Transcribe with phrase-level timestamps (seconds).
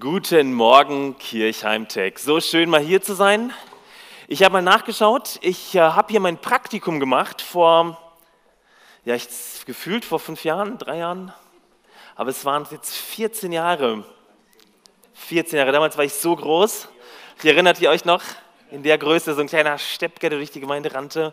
[0.00, 2.18] Guten Morgen, Kirchheim-Tech.
[2.18, 3.52] So schön mal hier zu sein.
[4.26, 5.38] Ich habe mal nachgeschaut.
[5.40, 7.96] Ich äh, habe hier mein Praktikum gemacht vor,
[9.04, 9.28] ja, ich,
[9.66, 11.32] gefühlt vor fünf Jahren, drei Jahren.
[12.16, 14.04] Aber es waren jetzt 14 Jahre.
[15.12, 15.70] 14 Jahre.
[15.70, 16.88] Damals war ich so groß.
[17.38, 18.22] Ich erinnert ihr euch noch?
[18.72, 21.32] In der Größe, so ein kleiner Steppke, der durch die Gemeinde rannte,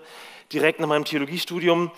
[0.54, 1.90] direkt nach meinem Theologiestudium.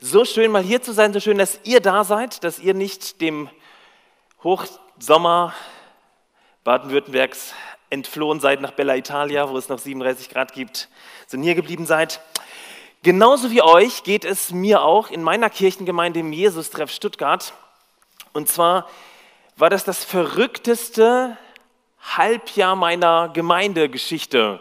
[0.00, 3.20] So schön mal hier zu sein, so schön, dass ihr da seid, dass ihr nicht
[3.20, 3.50] dem
[4.42, 5.54] Hochsommer
[6.68, 7.54] Baden-Württembergs
[7.88, 10.90] entflohen seid nach Bella Italia, wo es noch 37 Grad gibt,
[11.26, 12.20] sondern hier geblieben seid.
[13.02, 17.54] Genauso wie euch geht es mir auch in meiner Kirchengemeinde im Jesus-Treff Stuttgart.
[18.34, 18.86] Und zwar
[19.56, 21.38] war das das verrückteste
[22.02, 24.60] Halbjahr meiner Gemeindegeschichte.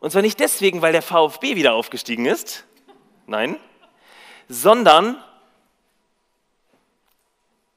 [0.00, 2.64] Und zwar nicht deswegen, weil der VfB wieder aufgestiegen ist,
[3.28, 3.56] nein,
[4.48, 5.22] sondern,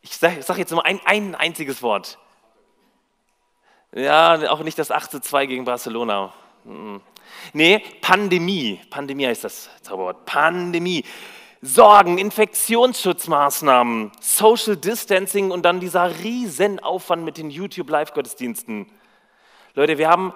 [0.01, 2.17] ich sage sag jetzt nur ein, ein einziges Wort,
[3.95, 6.33] ja, auch nicht das 8 zu 2 gegen Barcelona.
[7.53, 8.79] Nee, Pandemie.
[8.89, 10.25] Pandemie heißt das Zauberwort.
[10.25, 11.03] Pandemie.
[11.65, 18.91] Sorgen, Infektionsschutzmaßnahmen, Social Distancing und dann dieser Riesenaufwand mit den YouTube Live-Gottesdiensten.
[19.73, 20.33] Leute, wir haben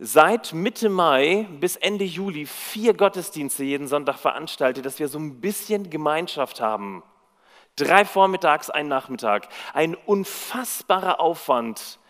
[0.00, 5.40] seit Mitte Mai bis Ende Juli vier Gottesdienste jeden Sonntag veranstaltet, dass wir so ein
[5.40, 7.04] bisschen Gemeinschaft haben.
[7.76, 9.48] Drei vormittags, ein Nachmittag.
[9.74, 12.00] Ein unfassbarer Aufwand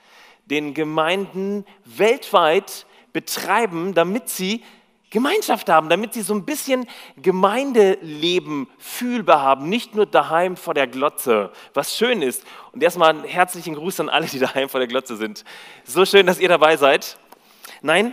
[0.46, 4.62] den Gemeinden weltweit betreiben, damit sie
[5.10, 10.88] Gemeinschaft haben, damit sie so ein bisschen Gemeindeleben fühlbar haben, nicht nur daheim vor der
[10.88, 12.44] Glotze, was schön ist.
[12.72, 15.44] Und erstmal einen herzlichen Gruß an alle, die daheim vor der Glotze sind.
[15.84, 17.16] So schön, dass ihr dabei seid.
[17.80, 18.12] Nein,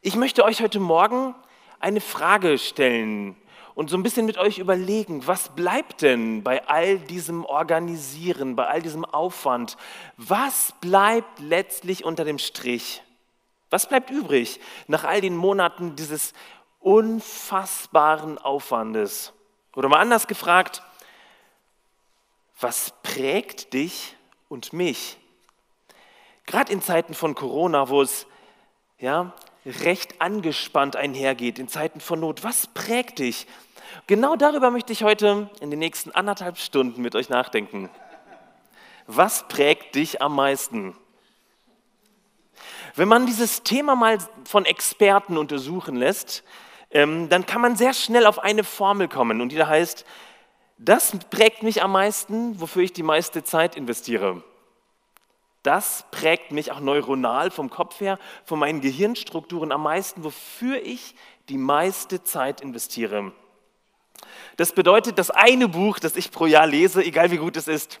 [0.00, 1.36] ich möchte euch heute Morgen
[1.78, 3.36] eine Frage stellen
[3.74, 8.66] und so ein bisschen mit euch überlegen, was bleibt denn bei all diesem Organisieren, bei
[8.66, 9.76] all diesem Aufwand?
[10.16, 13.02] Was bleibt letztlich unter dem Strich?
[13.70, 16.34] Was bleibt übrig nach all den Monaten dieses
[16.80, 19.32] unfassbaren Aufwandes?
[19.74, 20.82] Oder mal anders gefragt,
[22.60, 24.16] was prägt dich
[24.48, 25.16] und mich?
[26.44, 28.26] Gerade in Zeiten von Corona, wo es
[28.98, 29.32] ja,
[29.64, 32.44] recht angespannt einhergeht in Zeiten von Not.
[32.44, 33.46] Was prägt dich?
[34.06, 37.88] Genau darüber möchte ich heute in den nächsten anderthalb Stunden mit euch nachdenken.
[39.06, 40.96] Was prägt dich am meisten?
[42.94, 46.44] Wenn man dieses Thema mal von Experten untersuchen lässt,
[46.90, 50.04] ähm, dann kann man sehr schnell auf eine Formel kommen und die da heißt,
[50.78, 54.42] das prägt mich am meisten, wofür ich die meiste Zeit investiere.
[55.62, 61.14] Das prägt mich auch neuronal vom Kopf her, von meinen Gehirnstrukturen am meisten, wofür ich
[61.48, 63.32] die meiste Zeit investiere.
[64.56, 68.00] Das bedeutet, das eine Buch, das ich pro Jahr lese, egal wie gut es ist,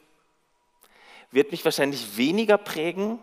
[1.30, 3.18] wird mich wahrscheinlich weniger prägen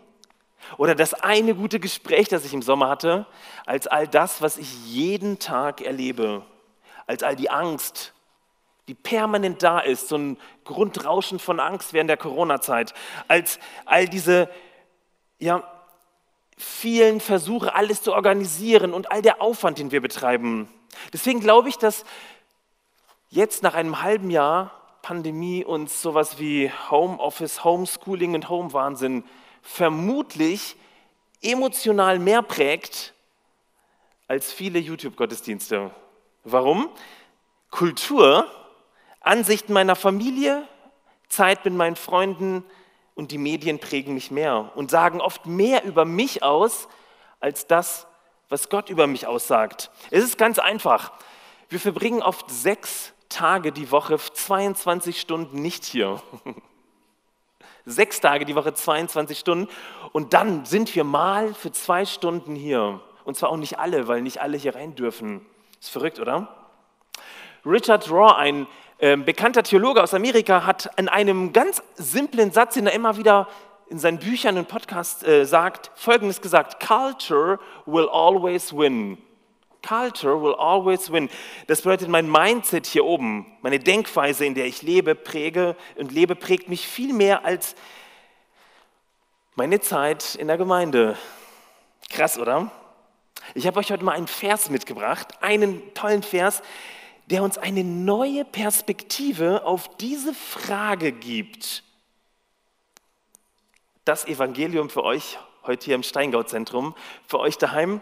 [0.76, 3.26] oder das eine gute Gespräch, das ich im Sommer hatte,
[3.66, 6.44] als all das, was ich jeden Tag erlebe,
[7.06, 8.12] als all die Angst,
[8.88, 12.94] die permanent da ist, so ein Grundrauschen von Angst während der Corona-Zeit,
[13.28, 14.48] als all diese
[15.38, 15.62] ja,
[16.56, 20.68] vielen Versuche, alles zu organisieren und all der Aufwand, den wir betreiben.
[21.12, 22.04] Deswegen glaube ich, dass
[23.30, 29.24] jetzt nach einem halben Jahr Pandemie uns sowas wie Homeoffice, Homeschooling und Homewahnsinn
[29.62, 30.76] vermutlich
[31.42, 33.14] emotional mehr prägt
[34.28, 35.90] als viele YouTube-Gottesdienste.
[36.44, 36.90] Warum?
[37.70, 38.46] Kultur
[39.20, 40.66] Ansichten meiner Familie,
[41.28, 42.64] Zeit mit meinen Freunden
[43.14, 46.88] und die Medien prägen mich mehr und sagen oft mehr über mich aus,
[47.38, 48.06] als das,
[48.48, 49.90] was Gott über mich aussagt.
[50.10, 51.12] Es ist ganz einfach.
[51.68, 56.20] Wir verbringen oft sechs Tage die Woche, 22 Stunden nicht hier.
[57.86, 59.68] Sechs Tage die Woche, 22 Stunden.
[60.12, 63.00] Und dann sind wir mal für zwei Stunden hier.
[63.24, 65.46] Und zwar auch nicht alle, weil nicht alle hier rein dürfen.
[65.80, 66.54] Ist verrückt, oder?
[67.64, 68.66] Richard Raw, ein
[69.00, 73.48] bekannter Theologe aus Amerika hat in einem ganz simplen Satz, den er immer wieder
[73.88, 79.18] in seinen Büchern und Podcasts äh, sagt, Folgendes gesagt, Culture will always win.
[79.86, 81.28] Culture will always win.
[81.66, 86.36] Das bedeutet, mein Mindset hier oben, meine Denkweise, in der ich lebe, präge und lebe,
[86.36, 87.74] prägt mich viel mehr als
[89.54, 91.16] meine Zeit in der Gemeinde.
[92.10, 92.70] Krass, oder?
[93.54, 96.62] Ich habe euch heute mal einen Vers mitgebracht, einen tollen Vers,
[97.30, 101.84] der uns eine neue Perspektive auf diese Frage gibt.
[104.04, 106.94] Das Evangelium für euch heute hier im Steingau-Zentrum,
[107.26, 108.00] für euch daheim.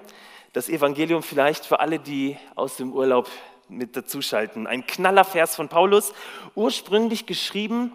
[0.52, 3.28] Das Evangelium vielleicht für alle, die aus dem Urlaub
[3.68, 4.66] mit dazuschalten.
[4.66, 6.12] Ein Knallervers von Paulus,
[6.54, 7.92] ursprünglich geschrieben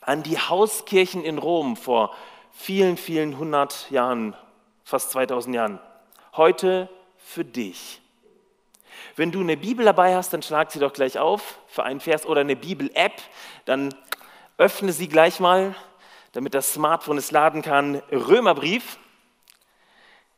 [0.00, 2.14] an die Hauskirchen in Rom vor
[2.50, 4.34] vielen, vielen hundert Jahren,
[4.82, 5.78] fast 2000 Jahren.
[6.36, 8.00] Heute für dich.
[9.16, 12.26] Wenn du eine Bibel dabei hast, dann schlag sie doch gleich auf für einen Vers
[12.26, 13.22] oder eine Bibel-App,
[13.64, 13.94] dann
[14.58, 15.74] öffne sie gleich mal,
[16.32, 17.96] damit das Smartphone es laden kann.
[18.10, 18.98] Römerbrief,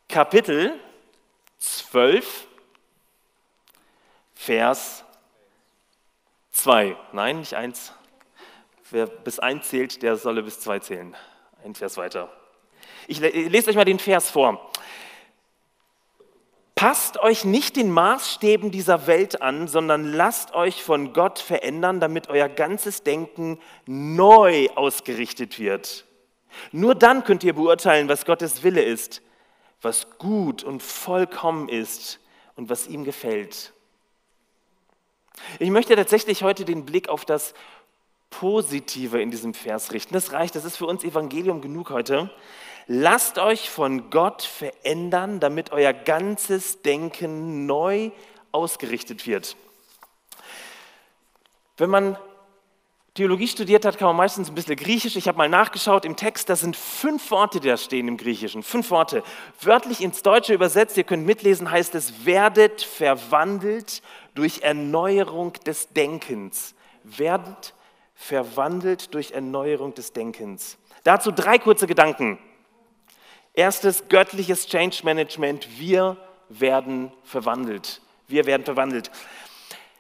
[0.09, 0.79] Kapitel
[1.59, 2.47] 12,
[4.35, 5.05] Vers
[6.53, 6.97] 2.
[7.13, 7.93] Nein, nicht 1.
[8.91, 11.17] Wer bis 1 zählt, der solle bis 2 zählen.
[11.65, 12.31] Ein Vers weiter.
[13.09, 14.71] Ich lese euch mal den Vers vor.
[16.77, 22.29] Passt euch nicht den Maßstäben dieser Welt an, sondern lasst euch von Gott verändern, damit
[22.29, 26.05] euer ganzes Denken neu ausgerichtet wird.
[26.73, 29.23] Nur dann könnt ihr beurteilen, was Gottes Wille ist,
[29.81, 32.21] was gut und vollkommen ist
[32.57, 33.73] und was ihm gefällt.
[35.59, 37.55] Ich möchte tatsächlich heute den Blick auf das
[38.29, 40.13] Positive in diesem Vers richten.
[40.13, 42.31] Das reicht, das ist für uns Evangelium genug heute.
[42.89, 48.11] Lasst euch von Gott verändern, damit euer ganzes Denken neu
[48.53, 49.57] ausgerichtet wird.
[51.77, 52.17] Wenn man
[53.15, 55.17] Theologie studiert hat, kann man meistens ein bisschen Griechisch.
[55.17, 58.63] Ich habe mal nachgeschaut im Text, da sind fünf Worte, die da stehen im Griechischen.
[58.63, 59.23] Fünf Worte.
[59.63, 64.03] Wörtlich ins Deutsche übersetzt, ihr könnt mitlesen, heißt es, werdet verwandelt
[64.35, 66.75] durch Erneuerung des Denkens.
[67.05, 67.73] Werdet
[68.15, 70.77] verwandelt durch Erneuerung des Denkens.
[71.03, 72.39] Dazu drei kurze Gedanken.
[73.57, 75.79] Erstes göttliches Change Management.
[75.79, 76.19] Wir
[76.51, 78.03] werden verwandelt.
[78.29, 79.11] Wir werden verwandelt.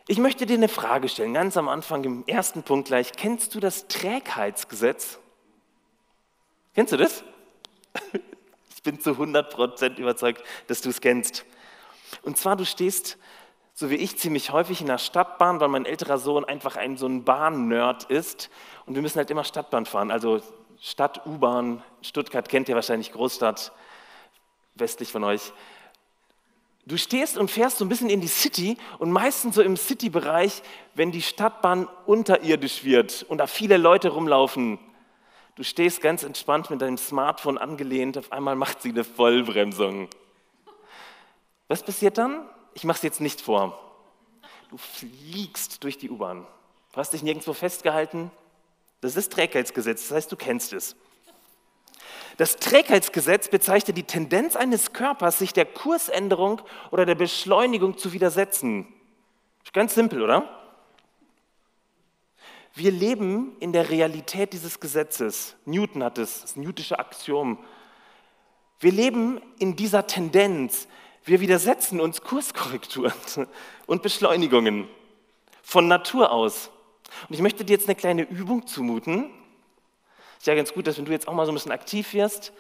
[0.06, 3.12] Ich möchte dir eine Frage stellen, ganz am Anfang, im ersten Punkt gleich.
[3.12, 5.18] Kennst du das Trägheitsgesetz?
[6.74, 7.24] Kennst du das?
[8.76, 11.44] Ich bin zu 100% überzeugt, dass du es kennst.
[12.22, 13.18] Und zwar, du stehst,
[13.74, 17.08] so wie ich, ziemlich häufig in der Stadtbahn, weil mein älterer Sohn einfach ein so
[17.08, 18.48] ein Bahn-Nerd ist.
[18.84, 20.12] Und wir müssen halt immer Stadtbahn fahren.
[20.12, 20.40] Also
[20.80, 23.72] Stadt, U-Bahn, Stuttgart kennt ihr wahrscheinlich, Großstadt,
[24.74, 25.52] westlich von euch.
[26.86, 30.62] Du stehst und fährst so ein bisschen in die City und meistens so im City-Bereich,
[30.94, 34.78] wenn die Stadtbahn unterirdisch wird und da viele Leute rumlaufen.
[35.56, 40.08] Du stehst ganz entspannt mit deinem Smartphone angelehnt, auf einmal macht sie eine Vollbremsung.
[41.66, 42.48] Was passiert dann?
[42.74, 43.80] Ich mache es jetzt nicht vor.
[44.68, 46.46] Du fliegst durch die U-Bahn.
[46.92, 48.30] Du hast dich nirgendwo festgehalten,
[49.00, 50.96] das ist Trägheitsgesetz, das heißt, du kennst es.
[52.36, 56.60] Das Trägheitsgesetz bezeichnet die Tendenz eines Körpers, sich der Kursänderung
[56.90, 58.92] oder der Beschleunigung zu widersetzen.
[59.72, 60.48] Ganz simpel, oder?
[62.74, 65.56] Wir leben in der Realität dieses Gesetzes.
[65.64, 67.58] Newton hat es, das Newtische Axiom.
[68.80, 70.86] Wir leben in dieser Tendenz.
[71.24, 73.14] Wir widersetzen uns Kurskorrekturen
[73.86, 74.88] und Beschleunigungen
[75.62, 76.70] von Natur aus.
[77.28, 79.30] Und ich möchte dir jetzt eine kleine Übung zumuten.
[80.38, 82.52] Ist ja ganz gut, dass wenn du jetzt auch mal so ein bisschen aktiv wirst,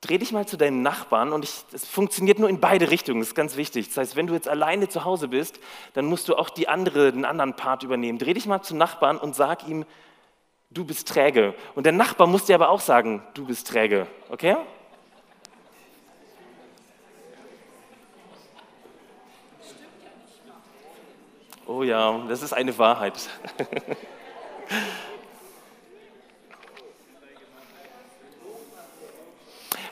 [0.00, 3.34] dreh dich mal zu deinem Nachbarn und es funktioniert nur in beide Richtungen, das ist
[3.34, 3.88] ganz wichtig.
[3.88, 5.58] Das heißt, wenn du jetzt alleine zu Hause bist,
[5.94, 8.18] dann musst du auch die andere, den anderen Part übernehmen.
[8.18, 9.84] Dreh dich mal zum Nachbarn und sag ihm,
[10.70, 11.54] du bist träge.
[11.74, 14.06] Und der Nachbar muss dir aber auch sagen, du bist träge.
[14.28, 14.56] Okay?
[21.78, 23.14] Oh ja, das ist eine Wahrheit.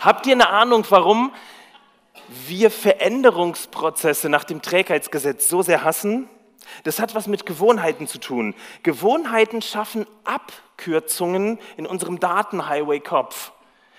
[0.01, 1.33] Habt ihr eine Ahnung, warum
[2.49, 6.29] wir Veränderungsprozesse nach dem Trägheitsgesetz so sehr hassen?
[6.83, 8.57] Das hat was mit Gewohnheiten zu tun.
[8.83, 13.53] Gewohnheiten schaffen Abkürzungen in unserem Datenhighway-Kopf.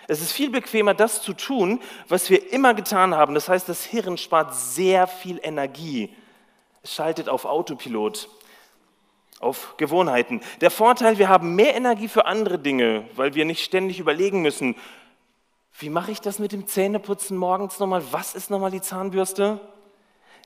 [0.09, 3.33] Es ist viel bequemer, das zu tun, was wir immer getan haben.
[3.33, 6.13] Das heißt, das Hirn spart sehr viel Energie
[6.83, 8.29] schaltet auf Autopilot,
[9.39, 10.41] auf Gewohnheiten.
[10.61, 14.75] Der Vorteil, wir haben mehr Energie für andere Dinge, weil wir nicht ständig überlegen müssen,
[15.79, 18.03] wie mache ich das mit dem Zähneputzen morgens nochmal?
[18.11, 19.59] Was ist nochmal die Zahnbürste?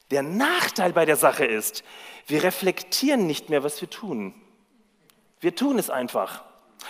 [0.10, 1.84] Der Nachteil bei der Sache ist,
[2.28, 4.34] wir reflektieren nicht mehr, was wir tun.
[5.40, 6.44] Wir tun es einfach.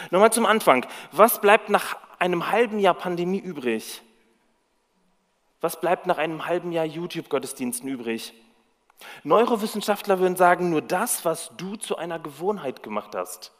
[0.09, 0.87] Nochmal zum Anfang.
[1.11, 4.01] Was bleibt nach einem halben Jahr Pandemie übrig?
[5.59, 8.33] Was bleibt nach einem halben Jahr YouTube-Gottesdiensten übrig?
[9.23, 13.51] Neurowissenschaftler würden sagen, nur das, was du zu einer Gewohnheit gemacht hast,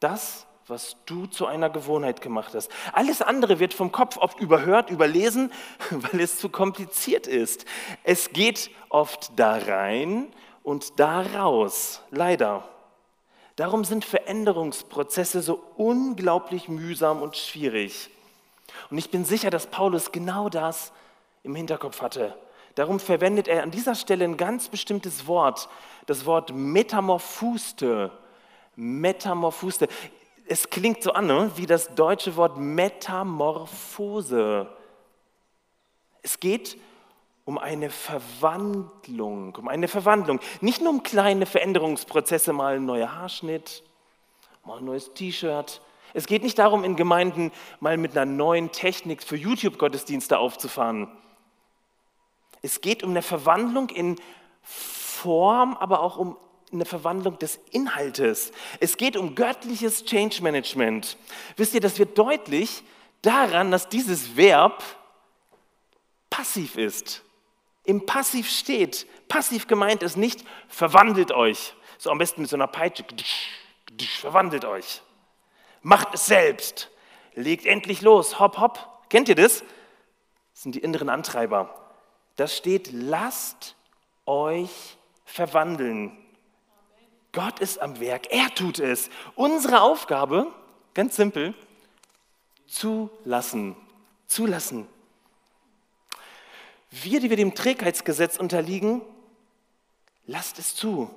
[0.00, 2.70] das, was du zu einer Gewohnheit gemacht hast.
[2.92, 5.52] Alles andere wird vom Kopf oft überhört, überlesen,
[5.90, 7.64] weil es zu kompliziert ist.
[8.04, 10.32] Es geht oft da rein
[10.62, 12.68] und da raus, leider.
[13.56, 18.08] Darum sind Veränderungsprozesse so unglaublich mühsam und schwierig.
[18.90, 20.92] Und ich bin sicher, dass Paulus genau das
[21.42, 22.38] im Hinterkopf hatte.
[22.74, 25.68] Darum verwendet er an dieser Stelle ein ganz bestimmtes Wort,
[26.06, 28.12] das Wort Metamorphuste.
[28.76, 29.88] Metamorphuste.
[30.46, 31.50] es klingt so an, ne?
[31.56, 34.68] wie das deutsche Wort Metamorphose.
[36.22, 36.78] Es geht
[37.44, 40.40] um eine Verwandlung, um eine Verwandlung.
[40.60, 43.82] Nicht nur um kleine Veränderungsprozesse, mal ein neuer Haarschnitt,
[44.64, 45.80] mal ein neues T-Shirt.
[46.14, 51.08] Es geht nicht darum, in Gemeinden mal mit einer neuen Technik für YouTube-Gottesdienste aufzufahren.
[52.62, 54.16] Es geht um eine Verwandlung in
[54.62, 56.36] Form, aber auch um
[56.72, 58.52] eine Verwandlung des Inhaltes.
[58.78, 61.16] Es geht um göttliches Change Management.
[61.56, 62.82] Wisst ihr, das wird deutlich
[63.22, 64.82] daran, dass dieses Verb
[66.28, 67.22] passiv ist.
[67.84, 69.06] Im Passiv steht.
[69.28, 71.74] Passiv gemeint ist nicht, verwandelt euch.
[71.98, 73.04] So am besten mit so einer Peitsche.
[74.20, 75.02] Verwandelt euch.
[75.82, 76.90] Macht es selbst.
[77.34, 78.38] Legt endlich los.
[78.38, 79.08] Hopp, hopp.
[79.08, 79.60] Kennt ihr das?
[80.52, 81.79] Das sind die inneren Antreiber.
[82.40, 83.76] Da steht, lasst
[84.24, 86.16] euch verwandeln.
[87.32, 89.10] Gott ist am Werk, er tut es.
[89.34, 90.46] Unsere Aufgabe,
[90.94, 91.52] ganz simpel,
[92.66, 93.76] zulassen.
[94.26, 94.86] Zulassen.
[96.90, 99.02] Wir, die wir dem Trägheitsgesetz unterliegen,
[100.24, 101.10] lasst es zu.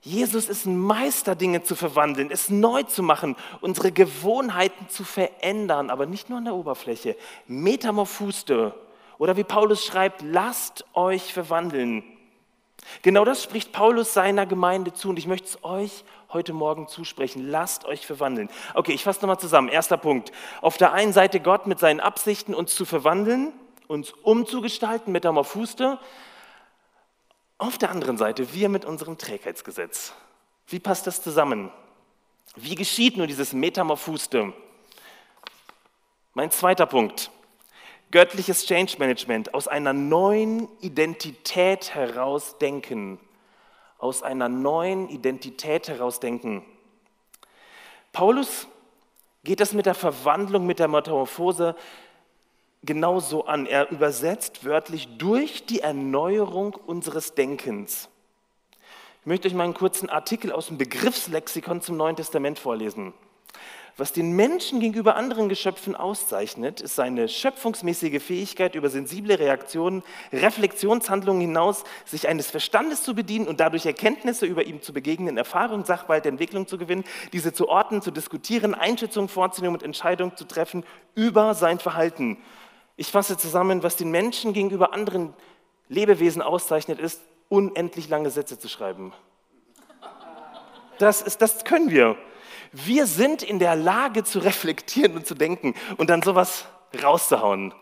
[0.00, 5.90] Jesus ist ein Meister, Dinge zu verwandeln, es neu zu machen, unsere Gewohnheiten zu verändern,
[5.90, 7.14] aber nicht nur an der Oberfläche.
[7.46, 8.74] Metamorphuste.
[9.22, 12.02] Oder wie Paulus schreibt, lasst euch verwandeln.
[13.02, 16.02] Genau das spricht Paulus seiner Gemeinde zu und ich möchte es euch
[16.32, 17.48] heute Morgen zusprechen.
[17.48, 18.50] Lasst euch verwandeln.
[18.74, 19.68] Okay, ich fasse nochmal zusammen.
[19.68, 20.32] Erster Punkt.
[20.60, 23.52] Auf der einen Seite Gott mit seinen Absichten, uns zu verwandeln,
[23.86, 26.00] uns umzugestalten, Metamorphuste.
[27.58, 30.14] Auf der anderen Seite wir mit unserem Trägheitsgesetz.
[30.66, 31.70] Wie passt das zusammen?
[32.56, 34.52] Wie geschieht nur dieses Metamorphuste?
[36.34, 37.30] Mein zweiter Punkt
[38.12, 43.18] göttliches Change Management, aus einer neuen Identität heraus denken.
[43.98, 46.64] Aus einer neuen Identität heraus denken.
[48.12, 48.68] Paulus
[49.42, 51.74] geht das mit der Verwandlung, mit der Metamorphose
[52.84, 53.66] genauso an.
[53.66, 58.08] Er übersetzt wörtlich durch die Erneuerung unseres Denkens.
[59.20, 63.14] Ich möchte euch mal einen kurzen Artikel aus dem Begriffslexikon zum Neuen Testament vorlesen.
[63.98, 71.42] Was den Menschen gegenüber anderen Geschöpfen auszeichnet, ist seine schöpfungsmäßige Fähigkeit, über sensible Reaktionen, Reflexionshandlungen
[71.42, 76.24] hinaus sich eines Verstandes zu bedienen und dadurch Erkenntnisse über ihm zu begegnen, Erfahrung, Sachverhalt,
[76.24, 80.84] Entwicklung zu gewinnen, diese zu ordnen, zu diskutieren, Einschätzungen vorzunehmen und Entscheidungen zu treffen
[81.14, 82.38] über sein Verhalten.
[82.96, 85.34] Ich fasse zusammen, was den Menschen gegenüber anderen
[85.88, 87.20] Lebewesen auszeichnet, ist,
[87.50, 89.12] unendlich lange Sätze zu schreiben.
[90.98, 92.16] Das, ist, das können wir.
[92.72, 96.66] Wir sind in der Lage zu reflektieren und zu denken und dann sowas
[97.02, 97.74] rauszuhauen.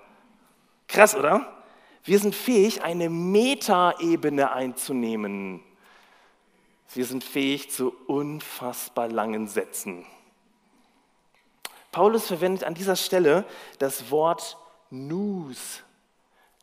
[0.88, 1.62] Krass, oder?
[2.02, 5.62] Wir sind fähig, eine Metaebene einzunehmen.
[6.92, 10.04] Wir sind fähig zu unfassbar langen Sätzen.
[11.92, 13.44] Paulus verwendet an dieser Stelle
[13.78, 14.56] das Wort
[14.90, 15.82] Nus.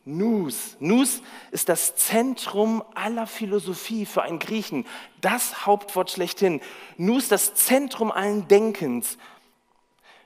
[0.07, 0.77] Nus.
[0.79, 1.21] Nus
[1.51, 4.85] ist das Zentrum aller Philosophie für einen Griechen.
[5.19, 6.61] Das Hauptwort schlechthin.
[6.95, 9.17] Nus das Zentrum allen Denkens.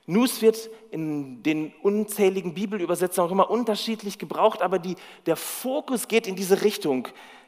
[0.05, 6.27] Nus wird in den unzähligen Bibelübersetzungen auch immer unterschiedlich gebraucht, aber die, der Fokus geht
[6.27, 7.07] in diese Richtung.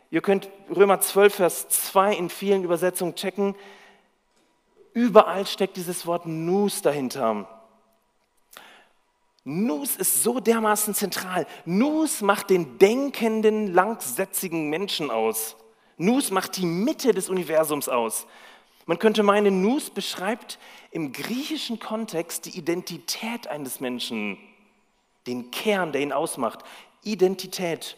[0.09, 3.55] Ihr könnt Römer 12, Vers 2 in vielen Übersetzungen checken.
[4.93, 7.62] Überall steckt dieses Wort Nus dahinter.
[9.45, 11.45] Nus ist so dermaßen zentral.
[11.65, 15.57] Nus macht den denkenden, langsätzigen Menschen aus.
[15.97, 18.25] Nus macht die Mitte des Universums aus.
[18.85, 20.59] Man könnte meinen, Nus beschreibt
[20.91, 24.37] im griechischen Kontext die Identität eines Menschen,
[25.27, 26.59] den Kern, der ihn ausmacht.
[27.03, 27.97] Identität.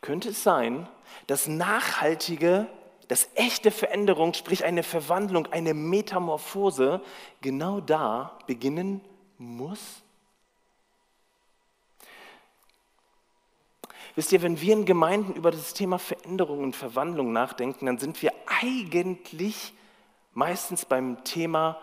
[0.00, 0.88] Könnte es sein,
[1.26, 2.66] dass nachhaltige,
[3.08, 7.00] dass echte Veränderung, sprich eine Verwandlung, eine Metamorphose,
[7.40, 9.00] genau da beginnen
[9.38, 10.02] muss?
[14.16, 18.22] Wisst ihr, wenn wir in Gemeinden über das Thema Veränderung und Verwandlung nachdenken, dann sind
[18.22, 19.72] wir eigentlich
[20.32, 21.80] meistens beim Thema,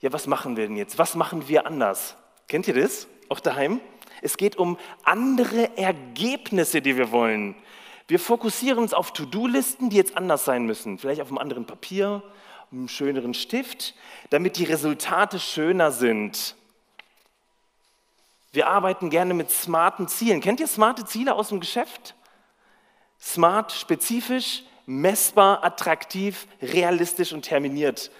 [0.00, 0.98] ja, was machen wir denn jetzt?
[0.98, 2.16] Was machen wir anders?
[2.48, 3.06] Kennt ihr das?
[3.28, 3.80] Auch daheim?
[4.20, 7.54] Es geht um andere Ergebnisse, die wir wollen.
[8.08, 10.98] Wir fokussieren uns auf To-Do-Listen, die jetzt anders sein müssen.
[10.98, 12.22] Vielleicht auf einem anderen Papier,
[12.70, 13.94] einem schöneren Stift,
[14.30, 16.54] damit die Resultate schöner sind.
[18.56, 20.40] Wir arbeiten gerne mit smarten Zielen.
[20.40, 22.14] Kennt ihr smarte Ziele aus dem Geschäft?
[23.20, 28.10] Smart, spezifisch, messbar, attraktiv, realistisch und terminiert.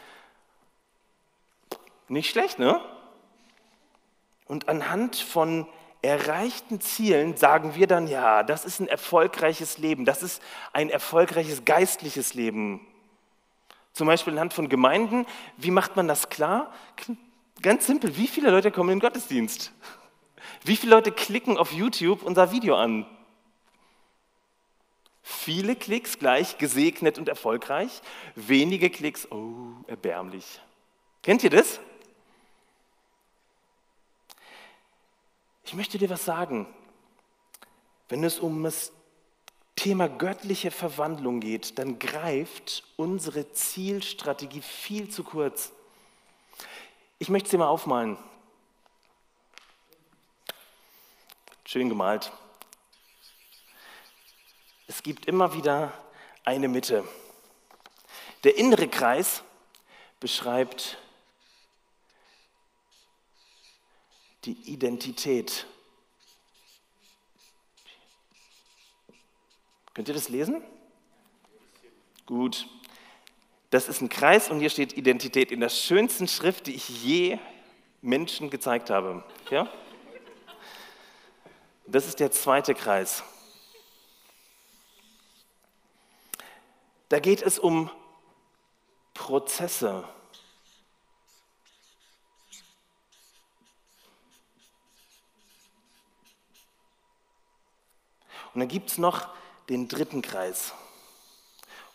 [2.09, 2.79] Nicht schlecht, ne?
[4.45, 5.67] Und anhand von
[6.03, 10.43] erreichten Zielen sagen wir dann, ja, das ist ein erfolgreiches Leben, das ist
[10.75, 12.87] ein erfolgreiches geistliches Leben.
[13.95, 15.25] Zum Beispiel anhand von Gemeinden.
[15.57, 16.75] Wie macht man das klar?
[17.63, 18.19] Ganz simpel.
[18.19, 19.73] Wie viele Leute kommen in den Gottesdienst?
[20.65, 23.07] Wie viele Leute klicken auf YouTube unser Video an?
[25.23, 28.01] Viele Klicks gleich gesegnet und erfolgreich,
[28.37, 30.61] wenige Klicks, oh, erbärmlich.
[31.23, 31.81] Kennt ihr das?
[35.65, 36.69] Ich möchte dir was sagen.
[38.09, 38.93] Wenn es um das
[39.75, 45.73] Thema göttliche Verwandlung geht, dann greift unsere Zielstrategie viel zu kurz.
[47.19, 48.17] Ich möchte sie mal aufmalen.
[51.69, 52.31] Schön gemalt.
[54.87, 55.93] Es gibt immer wieder
[56.45, 57.03] eine Mitte.
[58.45, 59.43] Der innere Kreis
[60.21, 60.97] beschreibt
[64.45, 65.67] die Identität.
[69.93, 70.63] Könnt ihr das lesen?
[72.27, 72.69] Gut.
[73.71, 77.41] Das ist ein Kreis und hier steht Identität in der schönsten Schrift, die ich je
[78.03, 79.25] Menschen gezeigt habe.
[79.51, 79.69] Ja?
[81.87, 83.23] Das ist der zweite Kreis.
[87.09, 87.91] Da geht es um
[89.15, 90.05] Prozesse.
[98.53, 99.29] Und dann gibt es noch
[99.69, 100.73] den dritten Kreis.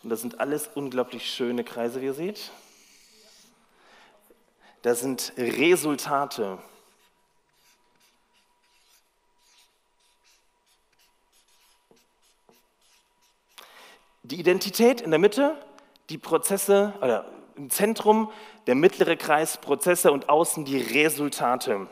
[0.02, 2.50] Und das sind alles unglaublich schöne Kreise, wie ihr seht.
[4.82, 6.58] Das sind Resultate.
[14.24, 15.56] Die Identität in der Mitte,
[16.08, 17.26] die Prozesse, oder
[17.56, 18.30] im Zentrum
[18.68, 21.88] der mittlere Kreis Prozesse und außen die Resultate.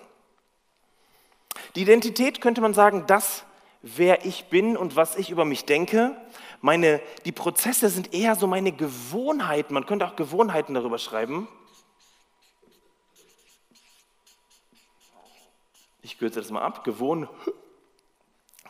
[1.74, 3.44] Die Identität könnte man sagen, das,
[3.82, 6.16] wer ich bin und was ich über mich denke.
[6.60, 9.74] Meine, die Prozesse sind eher so meine Gewohnheiten.
[9.74, 11.48] Man könnte auch Gewohnheiten darüber schreiben.
[16.02, 16.84] Ich kürze das mal ab.
[16.84, 17.28] Gewohn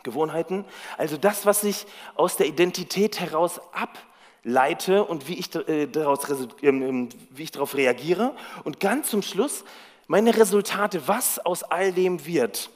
[0.03, 0.65] Gewohnheiten.
[0.97, 1.85] Also das, was ich
[2.15, 6.19] aus der Identität heraus ableite und wie ich, äh, daraus,
[6.61, 8.35] ähm, ähm, wie ich darauf reagiere.
[8.63, 9.63] Und ganz zum Schluss
[10.07, 12.69] meine Resultate, was aus all dem wird.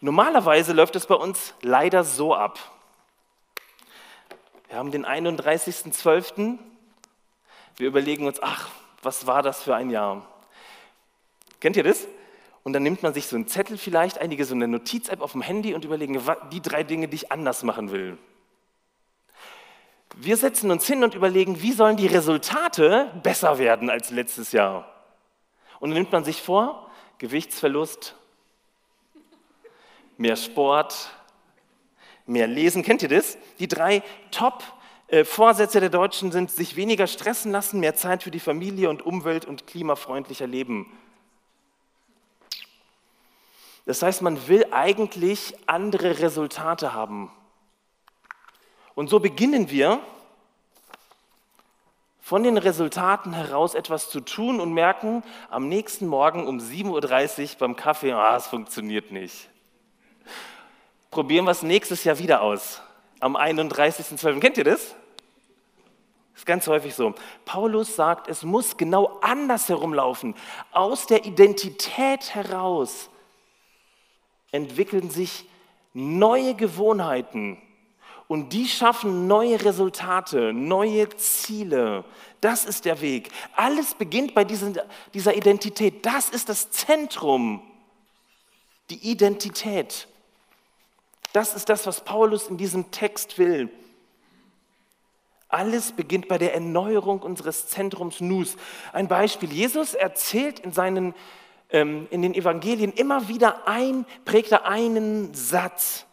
[0.00, 2.58] Normalerweise läuft es bei uns leider so ab.
[4.68, 6.58] Wir haben den 31.12.
[7.76, 8.70] Wir überlegen uns, ach,
[9.02, 10.26] was war das für ein Jahr?
[11.60, 12.06] Kennt ihr das?
[12.64, 15.42] Und dann nimmt man sich so einen Zettel vielleicht, einige so eine Notiz-App auf dem
[15.42, 18.18] Handy und überlegen, die drei Dinge, die ich anders machen will.
[20.16, 24.90] Wir setzen uns hin und überlegen, wie sollen die Resultate besser werden als letztes Jahr?
[25.78, 28.16] Und dann nimmt man sich vor, Gewichtsverlust,
[30.16, 31.10] mehr Sport,
[32.26, 32.82] mehr Lesen.
[32.82, 33.36] Kennt ihr das?
[33.58, 38.88] Die drei Top-Vorsätze der Deutschen sind, sich weniger stressen lassen, mehr Zeit für die Familie
[38.88, 40.90] und Umwelt und klimafreundlicher leben.
[43.86, 47.30] Das heißt, man will eigentlich andere Resultate haben.
[48.94, 50.00] Und so beginnen wir
[52.20, 57.58] von den Resultaten heraus etwas zu tun und merken am nächsten Morgen um 7.30 Uhr
[57.58, 59.50] beim Kaffee, ah, es funktioniert nicht
[61.14, 62.82] probieren wir es nächstes Jahr wieder aus.
[63.20, 64.40] Am 31.12.
[64.40, 64.96] Kennt ihr das?
[66.34, 67.14] Ist ganz häufig so.
[67.44, 70.34] Paulus sagt, es muss genau anders herumlaufen.
[70.72, 73.08] Aus der Identität heraus
[74.54, 75.46] entwickeln sich
[75.92, 77.58] neue Gewohnheiten
[78.28, 82.04] und die schaffen neue Resultate, neue Ziele.
[82.40, 83.30] Das ist der Weg.
[83.56, 84.78] Alles beginnt bei diesen,
[85.12, 86.06] dieser Identität.
[86.06, 87.62] Das ist das Zentrum.
[88.90, 90.08] Die Identität.
[91.32, 93.70] Das ist das, was Paulus in diesem Text will.
[95.48, 98.56] Alles beginnt bei der Erneuerung unseres Zentrums Nus.
[98.92, 99.52] Ein Beispiel.
[99.52, 101.14] Jesus erzählt in, seinen,
[101.74, 106.06] ähm, in den Evangelien immer wieder ein, prägt er einen Satz.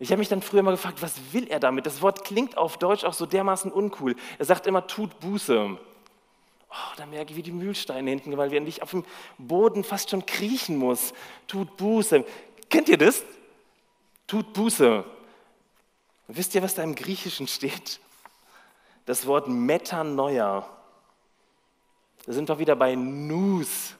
[0.00, 1.86] Ich habe mich dann früher mal gefragt, was will er damit?
[1.86, 4.16] Das Wort klingt auf Deutsch auch so dermaßen uncool.
[4.38, 5.78] Er sagt immer, tut Buße.
[6.70, 9.04] Oh, da merke ich, wie die Mühlsteine hinten, weil wir nicht auf dem
[9.38, 11.12] Boden fast schon kriechen muss.
[11.46, 12.24] Tut Buße.
[12.68, 13.22] Kennt ihr das?
[14.26, 15.04] tut Buße.
[16.28, 18.00] wisst ihr, was da im Griechischen steht?
[19.06, 20.68] Das Wort Metanoia.
[22.26, 23.96] Da sind wir wieder bei Nus.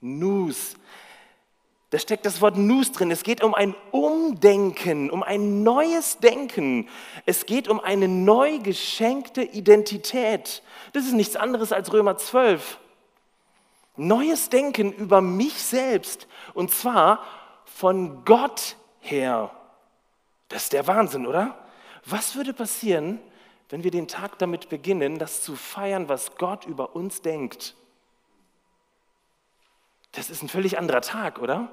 [0.00, 0.76] Nus.
[1.90, 3.10] Da steckt das Wort Nus drin.
[3.10, 6.88] Es geht um ein Umdenken, um ein neues Denken.
[7.24, 10.62] Es geht um eine neu geschenkte Identität.
[10.92, 12.78] Das ist nichts anderes als Römer 12.
[13.96, 17.24] Neues Denken über mich selbst und zwar
[17.64, 19.50] von Gott her.
[20.48, 21.58] Das ist der Wahnsinn, oder?
[22.04, 23.18] Was würde passieren,
[23.70, 27.74] wenn wir den Tag damit beginnen, das zu feiern, was Gott über uns denkt.
[30.12, 31.70] Das ist ein völlig anderer Tag, oder?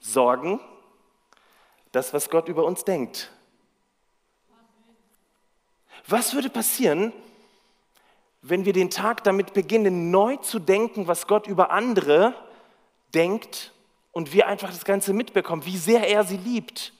[0.00, 0.60] Sorgen,
[1.92, 3.30] das, was Gott über uns denkt.
[6.06, 7.12] Was würde passieren,
[8.42, 12.34] wenn wir den Tag damit beginnen, neu zu denken, was Gott über andere
[13.14, 13.72] denkt
[14.12, 16.92] und wir einfach das Ganze mitbekommen, wie sehr er sie liebt?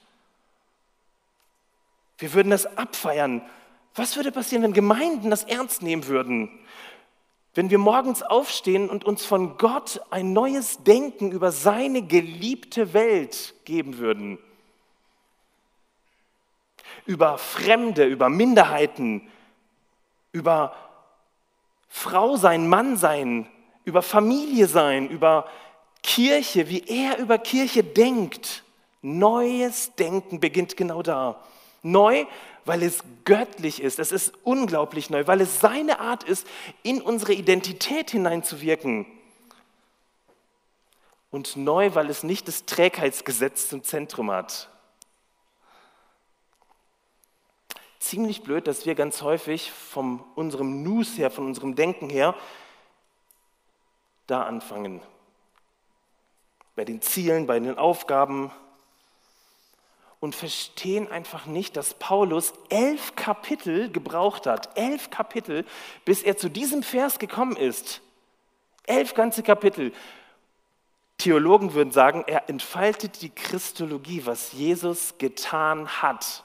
[2.18, 3.42] Wir würden das abfeiern.
[3.94, 6.50] Was würde passieren, wenn Gemeinden das ernst nehmen würden?
[7.54, 13.54] Wenn wir morgens aufstehen und uns von Gott ein neues Denken über seine geliebte Welt
[13.64, 14.38] geben würden?
[17.06, 19.28] Über Fremde, über Minderheiten,
[20.32, 20.76] über
[21.88, 23.48] Frau sein, Mann sein,
[23.84, 25.48] über Familie sein, über
[26.02, 28.62] Kirche, wie er über Kirche denkt.
[29.02, 31.42] Neues Denken beginnt genau da.
[31.82, 32.26] Neu,
[32.70, 33.98] weil es göttlich ist.
[33.98, 36.46] Es ist unglaublich neu, weil es seine Art ist,
[36.84, 39.06] in unsere Identität hineinzuwirken.
[41.32, 44.70] Und neu, weil es nicht das Trägheitsgesetz zum Zentrum hat.
[47.98, 52.36] Ziemlich blöd, dass wir ganz häufig von unserem Nus her, von unserem Denken her,
[54.28, 55.02] da anfangen.
[56.76, 58.52] Bei den Zielen, bei den Aufgaben,
[60.20, 65.64] und verstehen einfach nicht, dass Paulus elf Kapitel gebraucht hat, elf Kapitel,
[66.04, 68.02] bis er zu diesem Vers gekommen ist.
[68.86, 69.92] Elf ganze Kapitel.
[71.16, 76.44] Theologen würden sagen, er entfaltet die Christologie, was Jesus getan hat.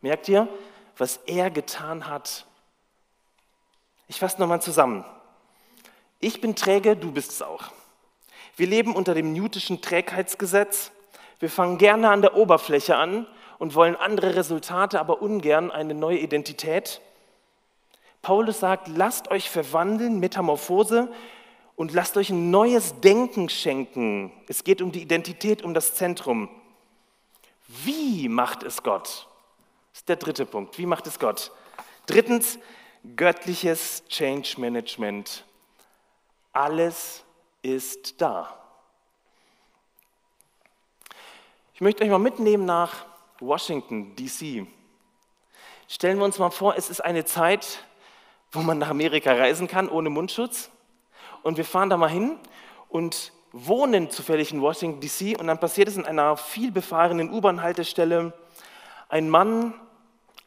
[0.00, 0.48] Merkt ihr,
[0.96, 2.46] was er getan hat?
[4.08, 5.04] Ich fasse nochmal zusammen.
[6.20, 7.64] Ich bin träge, du bist es auch.
[8.56, 10.92] Wir leben unter dem Newtischen Trägheitsgesetz.
[11.38, 13.26] Wir fangen gerne an der Oberfläche an
[13.58, 17.00] und wollen andere Resultate, aber ungern eine neue Identität.
[18.22, 21.08] Paulus sagt, lasst euch verwandeln, Metamorphose,
[21.76, 24.32] und lasst euch ein neues Denken schenken.
[24.48, 26.48] Es geht um die Identität, um das Zentrum.
[27.68, 29.28] Wie macht es Gott?
[29.92, 30.78] Das ist der dritte Punkt.
[30.78, 31.52] Wie macht es Gott?
[32.06, 32.58] Drittens,
[33.14, 35.44] göttliches Change Management.
[36.52, 37.24] Alles
[37.62, 38.65] ist da.
[41.76, 43.04] Ich möchte euch mal mitnehmen nach
[43.38, 44.66] Washington, DC.
[45.88, 47.84] Stellen wir uns mal vor, es ist eine Zeit,
[48.50, 50.70] wo man nach Amerika reisen kann ohne Mundschutz.
[51.42, 52.38] Und wir fahren da mal hin
[52.88, 55.38] und wohnen zufällig in Washington, DC.
[55.38, 58.32] Und dann passiert es in einer vielbefahrenen U-Bahn-Haltestelle.
[59.10, 59.74] Ein Mann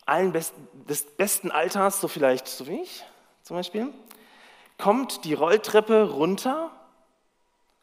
[0.07, 0.55] allen Best
[0.89, 3.05] des besten Alters, so vielleicht so wie ich
[3.43, 3.93] zum Beispiel,
[4.79, 6.71] kommt die Rolltreppe runter,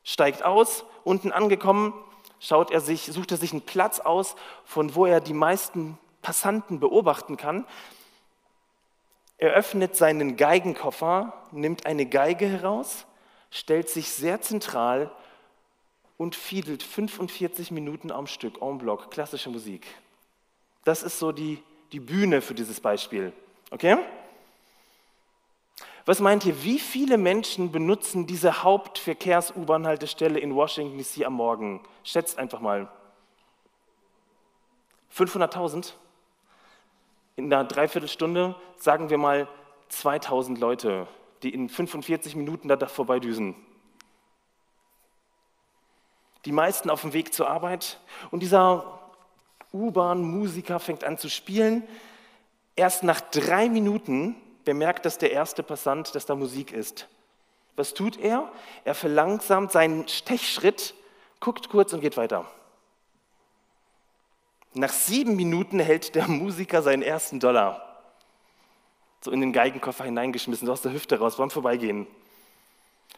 [0.02, 1.94] steigt aus, unten angekommen,
[2.40, 6.80] schaut er sich, sucht er sich einen Platz aus, von wo er die meisten Passanten
[6.80, 7.66] beobachten kann.
[9.38, 13.06] Er öffnet seinen Geigenkoffer, nimmt eine Geige heraus,
[13.50, 15.10] stellt sich sehr zentral
[16.16, 19.86] und fiedelt 45 Minuten am Stück, en bloc, klassische Musik.
[20.84, 23.32] Das ist so die, die Bühne für dieses Beispiel.
[23.70, 23.98] Okay?
[26.06, 31.80] Was meint ihr, wie viele Menschen benutzen diese Hauptverkehrs-U-Bahn-Haltestelle in Washington DC am Morgen?
[32.04, 32.88] Schätzt einfach mal.
[35.12, 35.94] 500.000?
[37.34, 39.48] In einer Dreiviertelstunde sagen wir mal
[39.88, 41.08] 2000 Leute,
[41.42, 43.56] die in 45 Minuten da vorbeidüsen.
[46.44, 47.98] Die meisten auf dem Weg zur Arbeit.
[48.30, 49.00] Und dieser
[49.72, 51.82] U-Bahn-Musiker fängt an zu spielen.
[52.76, 57.08] Erst nach drei Minuten bemerkt dass der erste Passant, dass da Musik ist.
[57.76, 58.52] Was tut er?
[58.84, 60.94] Er verlangsamt seinen Stechschritt,
[61.40, 62.44] guckt kurz und geht weiter.
[64.74, 67.86] Nach sieben Minuten hält der Musiker seinen ersten Dollar
[69.26, 72.06] so in den Geigenkoffer hineingeschmissen, so aus der Hüfte raus, beim Vorbeigehen.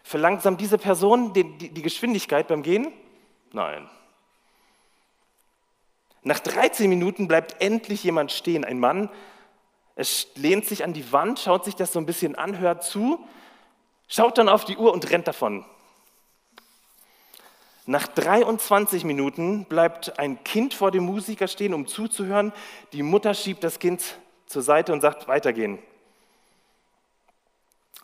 [0.02, 2.92] Verlangsamt diese Person die, die, die Geschwindigkeit beim Gehen?
[3.52, 3.88] Nein.
[6.22, 9.10] Nach 13 Minuten bleibt endlich jemand stehen, ein Mann,
[9.98, 10.06] er
[10.36, 13.18] lehnt sich an die Wand, schaut sich das so ein bisschen an, hört zu,
[14.06, 15.64] schaut dann auf die Uhr und rennt davon.
[17.84, 22.52] Nach 23 Minuten bleibt ein Kind vor dem Musiker stehen, um zuzuhören.
[22.92, 25.80] Die Mutter schiebt das Kind zur Seite und sagt, weitergehen.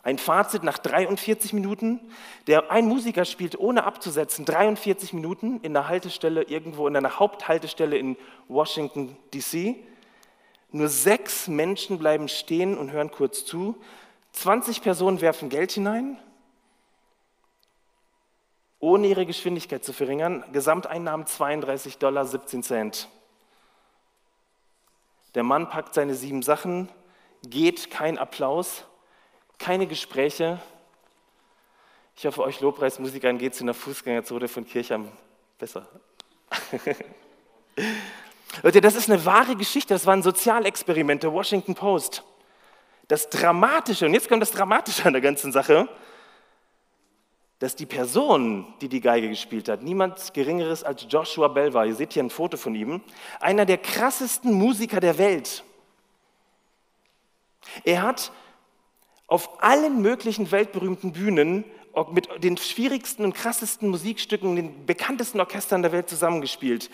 [0.03, 2.01] Ein Fazit nach 43 Minuten.
[2.47, 7.97] Der, ein Musiker spielt ohne abzusetzen 43 Minuten in der Haltestelle irgendwo in einer Haupthaltestelle
[7.97, 8.17] in
[8.49, 9.81] Washington, D.C.
[10.71, 13.81] Nur sechs Menschen bleiben stehen und hören kurz zu.
[14.33, 16.17] 20 Personen werfen Geld hinein,
[18.79, 20.43] ohne ihre Geschwindigkeit zu verringern.
[20.51, 23.07] Gesamteinnahmen 32 Dollar 17 Cent.
[25.35, 26.89] Der Mann packt seine sieben Sachen,
[27.43, 28.85] geht, kein Applaus,
[29.57, 30.59] keine Gespräche.
[32.17, 35.11] Ich hoffe, euch Lobpreismusikern geht es in der Fußgängerzone von Kirchheim
[35.57, 35.87] besser.
[38.63, 42.23] Leute, das ist eine wahre Geschichte, das war ein Sozialexperiment der Washington Post.
[43.07, 45.87] Das Dramatische, und jetzt kommt das Dramatische an der ganzen Sache,
[47.59, 51.85] dass die Person, die die Geige gespielt hat, niemand Geringeres als Joshua Bell war.
[51.85, 53.01] Ihr seht hier ein Foto von ihm.
[53.39, 55.63] Einer der krassesten Musiker der Welt.
[57.83, 58.31] Er hat
[59.27, 61.63] auf allen möglichen weltberühmten Bühnen
[62.11, 66.89] mit den schwierigsten und krassesten Musikstücken, den bekanntesten Orchestern der Welt zusammengespielt.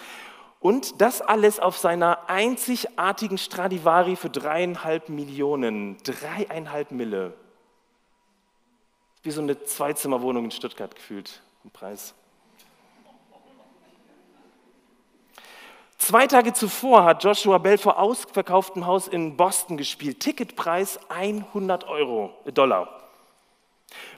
[0.62, 5.98] Und das alles auf seiner einzigartigen Stradivari für dreieinhalb Millionen.
[6.04, 7.34] Dreieinhalb Mille.
[9.24, 12.14] Wie so eine Zweizimmerwohnung in Stuttgart gefühlt im Preis.
[15.98, 20.20] Zwei Tage zuvor hat Joshua Bell vor ausverkauftem Haus in Boston gespielt.
[20.20, 23.02] Ticketpreis 100 Euro, Dollar.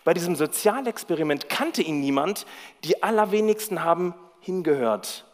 [0.03, 2.45] Bei diesem Sozialexperiment kannte ihn niemand,
[2.83, 5.25] die allerwenigsten haben hingehört.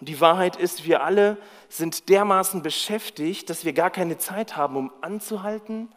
[0.00, 4.76] Und die Wahrheit ist, wir alle sind dermaßen beschäftigt, dass wir gar keine Zeit haben,
[4.76, 5.88] um anzuhalten,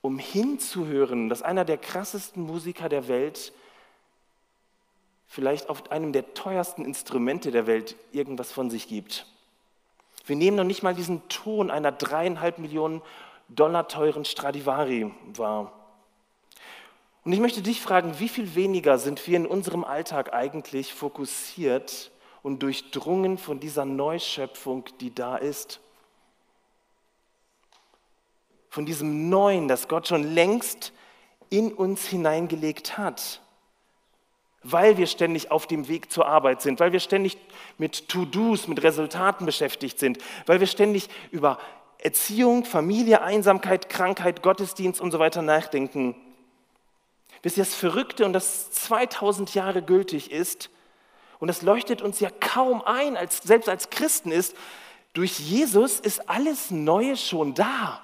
[0.00, 3.52] um hinzuhören, dass einer der krassesten Musiker der Welt
[5.26, 9.26] vielleicht auf einem der teuersten Instrumente der Welt irgendwas von sich gibt.
[10.26, 13.02] Wir nehmen noch nicht mal diesen Ton einer dreieinhalb Millionen
[13.48, 15.72] Dollar teuren Stradivari wahr.
[17.24, 22.10] Und ich möchte dich fragen, wie viel weniger sind wir in unserem Alltag eigentlich fokussiert
[22.44, 25.80] und durchdrungen von dieser Neuschöpfung, die da ist?
[28.68, 30.92] Von diesem Neuen, das Gott schon längst
[31.48, 33.40] in uns hineingelegt hat.
[34.62, 37.38] Weil wir ständig auf dem Weg zur Arbeit sind, weil wir ständig
[37.78, 41.58] mit To-Dos, mit Resultaten beschäftigt sind, weil wir ständig über
[41.98, 46.14] Erziehung, Familie, Einsamkeit, Krankheit, Gottesdienst und so weiter nachdenken.
[47.42, 50.68] Ihr, das Verrückte und das 2000 Jahre gültig ist,
[51.38, 54.56] und das leuchtet uns ja kaum ein, als, selbst als Christen ist,
[55.12, 58.00] durch Jesus ist alles Neue schon da.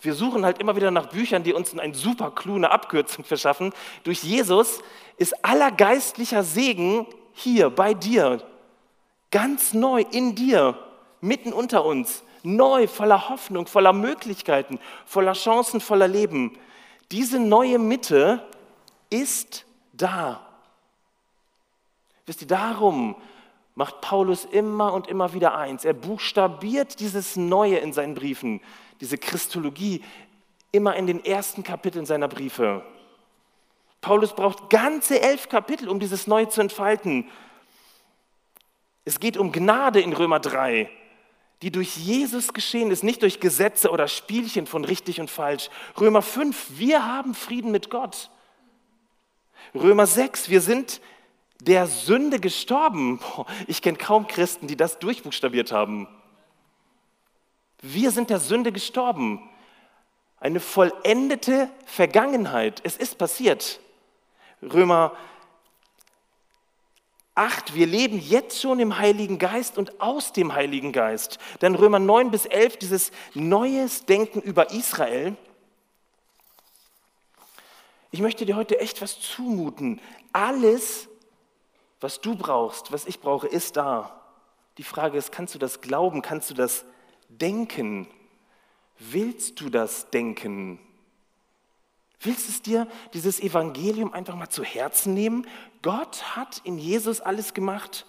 [0.00, 3.72] Wir suchen halt immer wieder nach Büchern, die uns eine super kluge Abkürzung verschaffen.
[4.04, 4.80] Durch Jesus
[5.16, 8.40] ist aller geistlicher Segen hier bei dir,
[9.32, 10.78] ganz neu in dir,
[11.20, 16.56] mitten unter uns neu, voller Hoffnung, voller Möglichkeiten, voller Chancen, voller Leben.
[17.10, 18.46] Diese neue Mitte
[19.10, 19.66] ist
[20.02, 20.46] da.
[22.26, 23.16] Wisst ihr, darum
[23.74, 25.84] macht Paulus immer und immer wieder eins.
[25.84, 28.60] Er buchstabiert dieses Neue in seinen Briefen,
[29.00, 30.02] diese Christologie,
[30.72, 32.84] immer in den ersten Kapiteln seiner Briefe.
[34.00, 37.28] Paulus braucht ganze elf Kapitel, um dieses Neue zu entfalten.
[39.04, 40.90] Es geht um Gnade in Römer 3
[41.62, 45.70] die durch Jesus geschehen ist, nicht durch Gesetze oder Spielchen von richtig und falsch.
[45.98, 48.30] Römer 5, wir haben Frieden mit Gott.
[49.74, 51.00] Römer 6, wir sind
[51.60, 53.20] der Sünde gestorben.
[53.66, 56.08] ich kenne kaum Christen, die das durchbuchstabiert haben.
[57.80, 59.48] Wir sind der Sünde gestorben.
[60.40, 62.80] Eine vollendete Vergangenheit.
[62.84, 63.80] Es ist passiert.
[64.62, 65.16] Römer
[67.34, 71.38] 8, wir leben jetzt schon im Heiligen Geist und aus dem Heiligen Geist.
[71.60, 75.36] Dann Römer 9 bis 11, dieses neues Denken über Israel.
[78.10, 80.00] Ich möchte dir heute echt was zumuten.
[80.32, 81.08] Alles,
[82.00, 84.22] was du brauchst, was ich brauche, ist da.
[84.78, 86.22] Die Frage ist, kannst du das glauben?
[86.22, 86.84] Kannst du das
[87.28, 88.08] denken?
[88.98, 90.78] Willst du das denken?
[92.20, 95.46] Willst es dir dieses Evangelium einfach mal zu Herzen nehmen?
[95.82, 98.06] Gott hat in Jesus alles gemacht.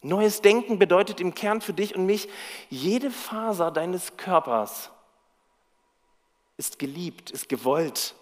[0.00, 2.28] Neues Denken bedeutet im Kern für dich und mich,
[2.70, 4.90] jede Faser deines Körpers
[6.56, 8.14] ist geliebt, ist gewollt.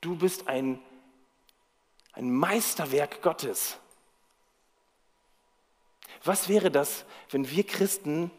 [0.00, 0.80] Du bist ein,
[2.12, 3.78] ein Meisterwerk Gottes.
[6.24, 8.30] Was wäre das, wenn wir Christen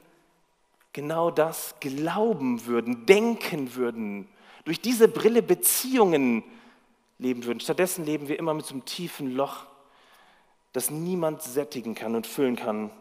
[0.93, 4.27] genau das glauben würden, denken würden,
[4.65, 6.43] durch diese Brille Beziehungen
[7.17, 7.59] leben würden.
[7.59, 9.65] Stattdessen leben wir immer mit so einem tiefen Loch,
[10.73, 12.91] das niemand sättigen kann und füllen kann.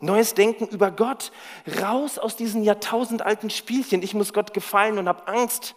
[0.00, 1.32] Neues Denken über Gott,
[1.80, 4.02] raus aus diesen jahrtausendalten Spielchen.
[4.02, 5.76] Ich muss Gott gefallen und habe Angst.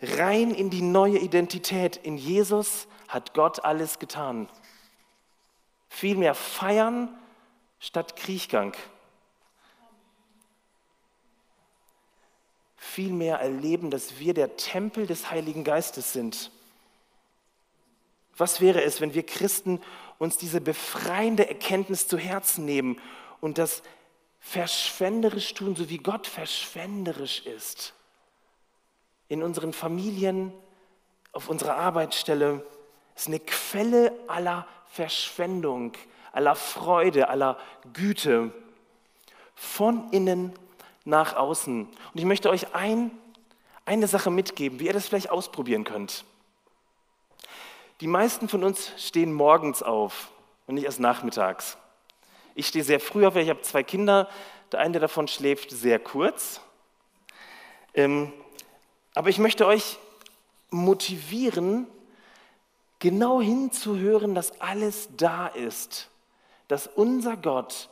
[0.00, 1.96] Rein in die neue Identität.
[1.96, 4.48] In Jesus hat Gott alles getan.
[5.88, 7.08] Vielmehr feiern
[7.80, 8.74] statt Kriechgang.
[12.98, 16.50] vielmehr erleben, dass wir der Tempel des Heiligen Geistes sind.
[18.36, 19.80] Was wäre es, wenn wir Christen
[20.18, 23.00] uns diese befreiende Erkenntnis zu Herzen nehmen
[23.40, 23.84] und das
[24.40, 27.94] verschwenderisch tun, so wie Gott verschwenderisch ist?
[29.28, 30.52] In unseren Familien,
[31.32, 32.64] auf unserer Arbeitsstelle
[33.14, 35.92] ist eine Quelle aller Verschwendung,
[36.32, 37.58] aller Freude, aller
[37.92, 38.52] Güte.
[39.54, 40.52] Von innen
[41.04, 41.84] nach außen.
[41.84, 43.10] Und ich möchte euch ein,
[43.84, 46.24] eine Sache mitgeben, wie ihr das vielleicht ausprobieren könnt.
[48.00, 50.30] Die meisten von uns stehen morgens auf
[50.66, 51.76] und nicht erst nachmittags.
[52.54, 54.28] Ich stehe sehr früh auf, weil ich habe zwei Kinder.
[54.70, 56.60] Der eine davon schläft sehr kurz.
[57.94, 58.32] Ähm,
[59.18, 59.98] aber ich möchte euch
[60.70, 61.86] motivieren,
[62.98, 66.08] genau hinzuhören, dass alles da ist.
[66.68, 67.88] Dass unser Gott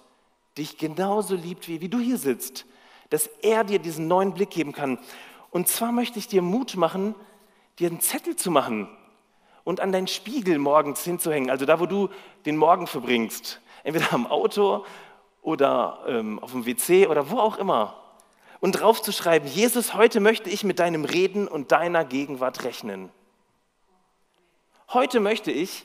[0.56, 2.64] dich genauso liebt, wie, wie du hier sitzt
[3.10, 4.98] dass er dir diesen neuen Blick geben kann.
[5.50, 7.14] Und zwar möchte ich dir Mut machen,
[7.78, 8.88] dir einen Zettel zu machen
[9.64, 12.08] und an deinen Spiegel morgens hinzuhängen, also da, wo du
[12.44, 14.84] den Morgen verbringst, entweder am Auto
[15.42, 17.94] oder ähm, auf dem WC oder wo auch immer.
[18.60, 23.10] Und drauf zu schreiben, Jesus, heute möchte ich mit deinem Reden und deiner Gegenwart rechnen.
[24.88, 25.84] Heute möchte ich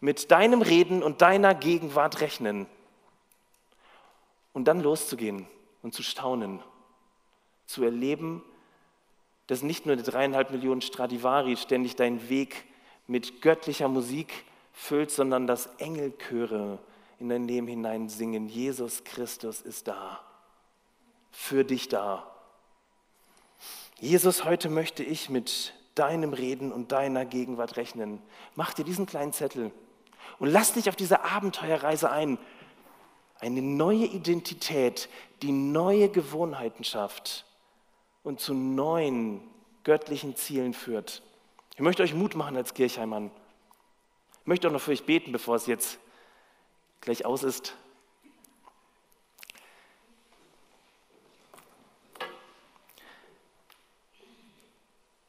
[0.00, 2.66] mit deinem Reden und deiner Gegenwart rechnen.
[4.52, 5.46] Und dann loszugehen
[5.82, 6.60] und zu staunen,
[7.66, 8.42] zu erleben,
[9.46, 12.64] dass nicht nur die dreieinhalb Millionen Stradivari ständig deinen Weg
[13.06, 16.78] mit göttlicher Musik füllt, sondern dass Engelchöre
[17.18, 20.20] in dein Leben hinein singen, Jesus Christus ist da,
[21.32, 22.30] für dich da.
[23.98, 28.22] Jesus, heute möchte ich mit deinem Reden und deiner Gegenwart rechnen.
[28.54, 29.72] Mach dir diesen kleinen Zettel
[30.38, 32.38] und lass dich auf diese Abenteuerreise ein
[33.42, 35.08] eine neue Identität,
[35.42, 37.44] die neue Gewohnheiten schafft
[38.22, 39.42] und zu neuen
[39.82, 41.22] göttlichen Zielen führt.
[41.74, 43.32] Ich möchte euch Mut machen als Kirchheimmann.
[44.42, 45.98] Ich möchte auch noch für euch beten, bevor es jetzt
[47.00, 47.74] gleich aus ist.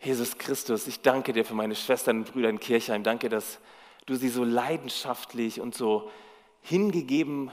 [0.04, 3.04] Jesus Christus, ich danke dir für meine Schwestern und Brüder in Kirchheim.
[3.04, 3.60] Danke, dass
[4.06, 6.12] du sie so leidenschaftlich und so
[6.62, 7.52] hingegeben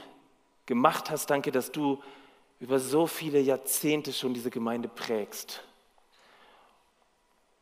[0.65, 1.29] gemacht hast.
[1.29, 2.03] Danke, dass du
[2.59, 5.63] über so viele Jahrzehnte schon diese Gemeinde prägst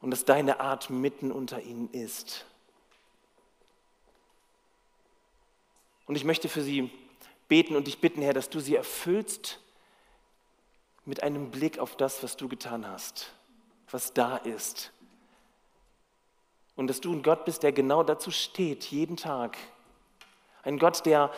[0.01, 2.45] und dass deine Art mitten unter ihnen ist.
[6.07, 6.89] Und ich möchte für sie
[7.47, 9.59] beten und dich bitten, Herr, dass du sie erfüllst
[11.05, 13.31] mit einem Blick auf das, was du getan hast,
[13.91, 14.91] was da ist.
[16.75, 19.57] Und dass du ein Gott bist, der genau dazu steht, jeden Tag.
[20.63, 21.31] Ein Gott, der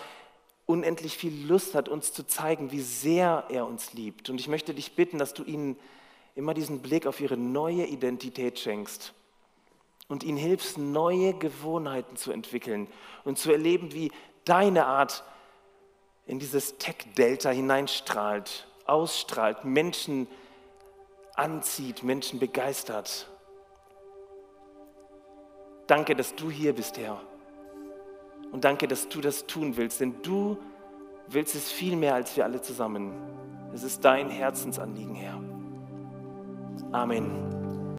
[0.65, 4.29] unendlich viel Lust hat, uns zu zeigen, wie sehr er uns liebt.
[4.29, 5.77] Und ich möchte dich bitten, dass du ihnen
[6.35, 9.13] immer diesen Blick auf ihre neue Identität schenkst
[10.07, 12.87] und ihnen hilfst, neue Gewohnheiten zu entwickeln
[13.23, 14.11] und zu erleben, wie
[14.45, 15.23] deine Art
[16.27, 20.27] in dieses Tech-Delta hineinstrahlt, ausstrahlt, Menschen
[21.35, 23.27] anzieht, Menschen begeistert.
[25.87, 27.21] Danke, dass du hier bist, Herr.
[28.51, 30.57] Und danke, dass du das tun willst, denn du
[31.27, 33.13] willst es viel mehr als wir alle zusammen.
[33.73, 35.41] Es ist dein Herzensanliegen, Herr.
[36.91, 37.60] Amen.